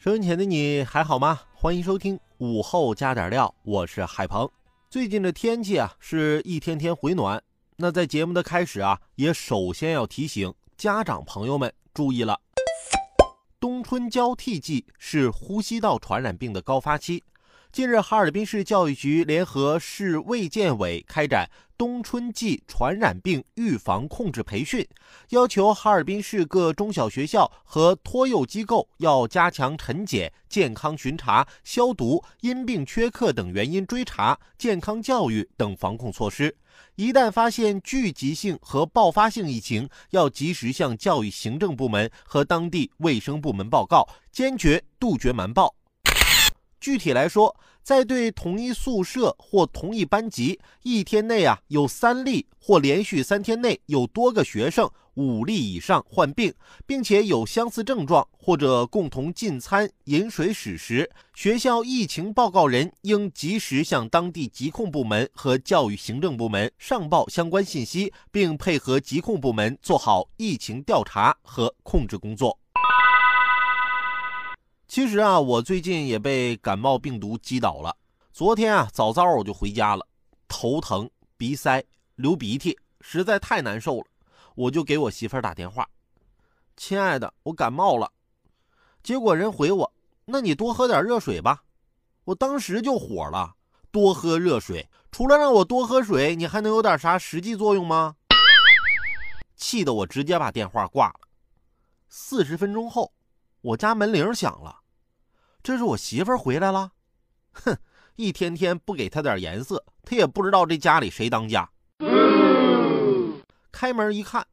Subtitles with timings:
[0.00, 1.40] 收音前的你还好吗？
[1.52, 4.48] 欢迎收听午后加点料，我是海鹏。
[4.88, 7.42] 最近的天气啊，是一天天回暖。
[7.74, 12.40] 那在节目的开始啊，也首先要提醒家长朋友们注意了，
[13.58, 17.24] 冬春交替季是呼吸道传染病的高发期。
[17.72, 24.84] 近日，哈尔滨市教育局联合市卫健委开展冬春季传染病预防控制培训，
[25.28, 36.54] 要求哈尔滨市各中小学校和托幼机构要加强晨检、健康巡查、消毒、因病缺课等原因追查、健康教育等防控措施。
[36.96, 45.72] 一旦发现聚集性和爆发性疫情，要及时向教育行政部门和当地卫生部门报告，坚决杜绝瞒报。
[46.80, 47.54] 具体来说，
[47.88, 56.52] 在对同一宿舍或同一班级一天内啊有三例或连续三天内有多个学生五例以上患病，
[56.84, 72.58] 并且有相似症状或者共同进餐饮水史时，学校疫情报告人应及时向当地疾控部门和教育行政部门上报相关信息，并配合疾控部门做好疫情调查和控制工作。
[74.88, 77.94] 其实啊，我最近也被感冒病毒击倒了。
[78.32, 80.06] 昨天啊，早早我就回家了，
[80.48, 84.06] 头疼、鼻塞、流鼻涕，实在太难受了。
[84.54, 85.86] 我就给我媳妇儿打电话
[86.74, 88.10] ：“亲爱的，我感冒了。”
[89.04, 89.92] 结果人回我
[90.24, 91.64] ：“那你多喝点热水吧。”
[92.24, 93.54] 我当时就火了
[93.92, 98.16] ：“多喝热水，除了让我多喝水，你还能有点啥实际作用吗？”
[99.54, 101.20] 气得我直接把电话挂了。
[102.08, 103.12] 四十分钟后。
[103.60, 104.77] 我家门铃响了，
[105.62, 106.92] 这是我媳妇回来了。
[107.52, 107.76] 哼，
[108.16, 111.68] 一天天不给她点颜色，她也不知道这家里谁当家。
[113.70, 114.46] 开门一看，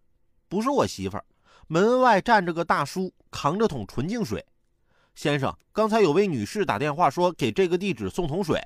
[0.49, 1.25] 不是我媳妇儿，
[1.67, 4.45] 门外站着个大叔，扛着桶纯净水。
[5.15, 8.61] 先生，刚才有位女士打电话说给这个地址送桶水。